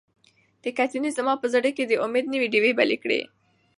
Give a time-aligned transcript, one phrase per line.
[0.61, 3.21] دې کتنې زما په زړه کې د امید نوې ډیوې بلې کړې.